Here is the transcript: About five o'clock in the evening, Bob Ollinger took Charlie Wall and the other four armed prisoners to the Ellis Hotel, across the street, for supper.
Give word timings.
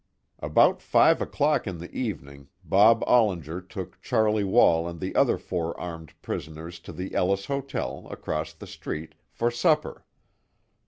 About 0.39 0.81
five 0.81 1.21
o'clock 1.21 1.67
in 1.67 1.77
the 1.77 1.91
evening, 1.91 2.47
Bob 2.63 3.03
Ollinger 3.05 3.61
took 3.61 4.01
Charlie 4.01 4.43
Wall 4.43 4.87
and 4.89 4.99
the 4.99 5.13
other 5.15 5.37
four 5.37 5.79
armed 5.79 6.19
prisoners 6.23 6.79
to 6.79 6.91
the 6.91 7.13
Ellis 7.13 7.45
Hotel, 7.45 8.07
across 8.09 8.53
the 8.53 8.65
street, 8.65 9.13
for 9.29 9.51
supper. 9.51 10.03